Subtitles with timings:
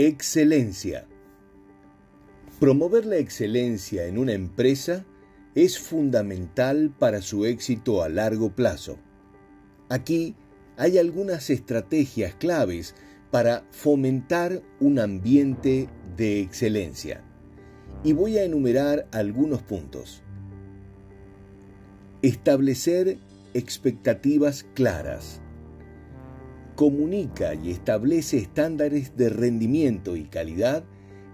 [0.00, 1.08] Excelencia.
[2.60, 5.04] Promover la excelencia en una empresa
[5.56, 9.00] es fundamental para su éxito a largo plazo.
[9.88, 10.36] Aquí
[10.76, 12.94] hay algunas estrategias claves
[13.32, 17.24] para fomentar un ambiente de excelencia.
[18.04, 20.22] Y voy a enumerar algunos puntos.
[22.22, 23.18] Establecer
[23.52, 25.42] expectativas claras
[26.78, 30.84] comunica y establece estándares de rendimiento y calidad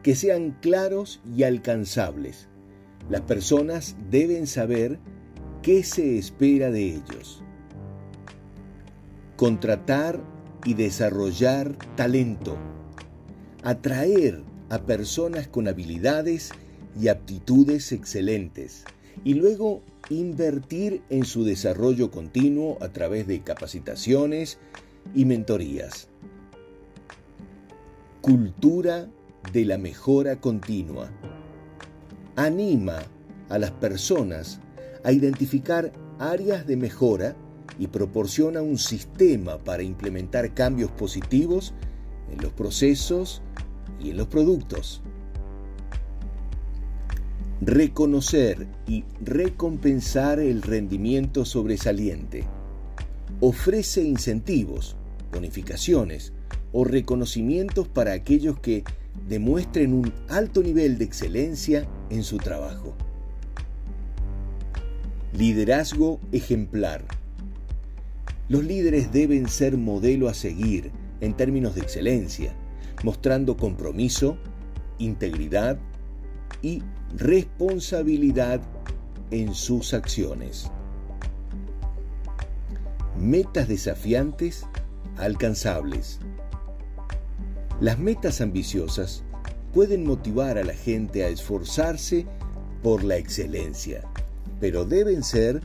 [0.02, 2.48] que sean claros y alcanzables.
[3.10, 4.98] Las personas deben saber
[5.60, 7.42] qué se espera de ellos.
[9.36, 10.19] Contratar
[10.64, 12.56] y desarrollar talento.
[13.62, 16.52] Atraer a personas con habilidades
[16.98, 18.86] y aptitudes excelentes
[19.24, 24.58] y luego invertir en su desarrollo continuo a través de capacitaciones,
[25.14, 26.09] y mentorías.
[28.20, 29.09] Cultura
[29.52, 31.11] de la mejora continua.
[32.36, 32.98] Anima
[33.48, 34.61] a las personas
[35.05, 37.36] a identificar áreas de mejora
[37.78, 41.74] y proporciona un sistema para implementar cambios positivos
[42.30, 43.42] en los procesos
[44.00, 45.02] y en los productos.
[47.61, 52.44] Reconocer y recompensar el rendimiento sobresaliente
[53.41, 54.96] ofrece incentivos,
[55.34, 56.32] bonificaciones
[56.72, 58.84] o reconocimientos para aquellos que
[59.28, 62.94] demuestren un alto nivel de excelencia en su trabajo.
[65.32, 67.05] Liderazgo ejemplar.
[68.48, 72.55] Los líderes deben ser modelo a seguir en términos de excelencia,
[73.02, 74.36] mostrando compromiso,
[74.98, 75.78] integridad
[76.62, 76.82] y
[77.16, 78.60] responsabilidad
[79.30, 80.70] en sus acciones
[83.18, 84.66] metas desafiantes
[85.17, 86.20] alcanzables.
[87.81, 89.25] Las metas ambiciosas
[89.73, 92.27] pueden motivar a la gente a esforzarse
[92.83, 94.03] por la excelencia,
[94.61, 95.61] pero deben ser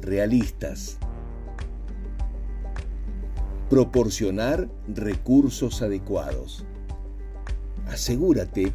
[0.00, 0.98] realistas.
[3.70, 6.66] Proporcionar recursos adecuados.
[7.88, 8.72] Asegúrate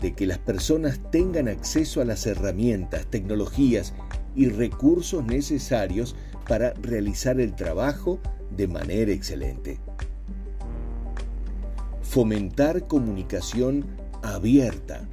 [0.00, 3.92] de que las personas tengan acceso a las herramientas, tecnologías
[4.34, 6.16] y recursos necesarios
[6.50, 8.18] para realizar el trabajo
[8.56, 9.78] de manera excelente.
[12.02, 13.84] Fomentar comunicación
[14.24, 15.08] abierta.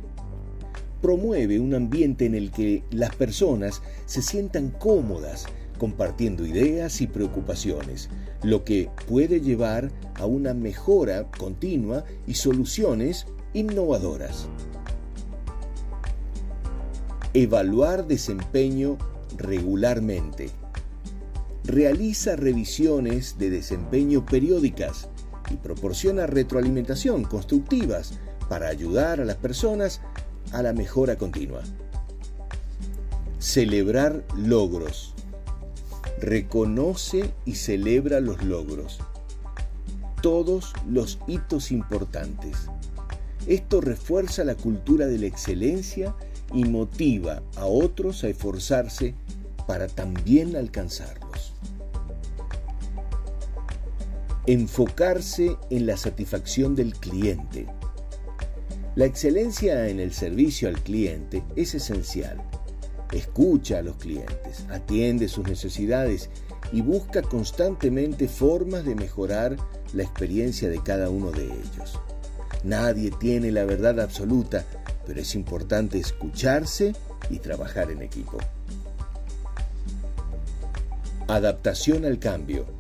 [0.99, 5.45] Promueve un ambiente en el que las personas se sientan cómodas
[5.77, 8.09] compartiendo ideas y preocupaciones,
[8.41, 14.47] lo que puede llevar a una mejora continua y soluciones innovadoras.
[17.35, 18.97] Evaluar desempeño
[19.37, 20.49] regularmente
[21.67, 25.09] realiza revisiones de desempeño periódicas
[25.51, 28.13] y proporciona retroalimentación constructivas
[28.47, 30.00] para ayudar a las personas
[30.53, 31.61] a la mejora continua.
[33.39, 35.13] Celebrar logros.
[36.22, 39.00] Reconoce y celebra los logros.
[40.22, 42.69] Todos los hitos importantes.
[43.45, 46.16] Esto refuerza la cultura de la excelencia
[46.53, 49.16] y motiva a otros a esforzarse
[49.67, 51.26] para también alcanzarlo.
[54.49, 57.67] Enfocarse en la satisfacción del cliente.
[58.95, 62.41] La excelencia en el servicio al cliente es esencial.
[63.11, 66.29] Escucha a los clientes, atiende sus necesidades
[66.71, 69.57] y busca constantemente formas de mejorar
[69.91, 71.99] la experiencia de cada uno de ellos.
[72.63, 74.63] Nadie tiene la verdad absoluta,
[75.05, 76.95] pero es importante escucharse
[77.29, 78.37] y trabajar en equipo.
[81.27, 82.76] Adaptación al cambio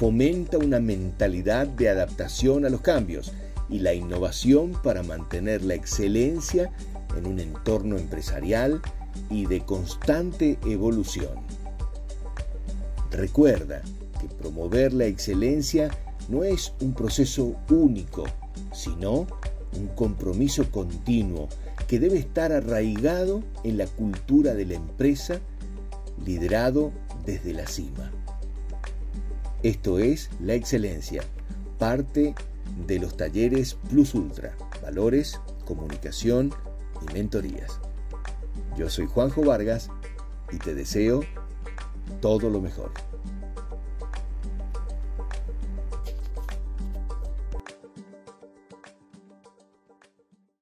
[0.00, 3.34] fomenta una mentalidad de adaptación a los cambios
[3.68, 6.72] y la innovación para mantener la excelencia
[7.18, 8.80] en un entorno empresarial
[9.28, 11.34] y de constante evolución.
[13.10, 13.82] Recuerda
[14.18, 15.90] que promover la excelencia
[16.30, 18.24] no es un proceso único,
[18.72, 19.26] sino
[19.78, 21.46] un compromiso continuo
[21.86, 25.40] que debe estar arraigado en la cultura de la empresa,
[26.24, 26.90] liderado
[27.26, 28.10] desde la cima.
[29.62, 31.22] Esto es La Excelencia,
[31.78, 32.34] parte
[32.86, 36.50] de los talleres Plus Ultra, valores, comunicación
[37.02, 37.78] y mentorías.
[38.78, 39.90] Yo soy Juanjo Vargas
[40.50, 41.20] y te deseo
[42.22, 42.90] todo lo mejor.